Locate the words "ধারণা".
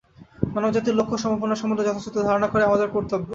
2.27-2.47